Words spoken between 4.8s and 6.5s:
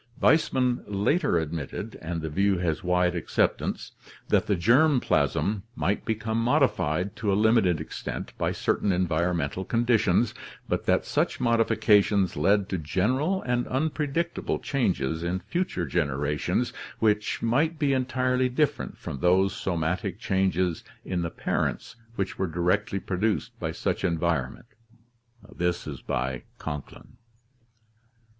plasm might become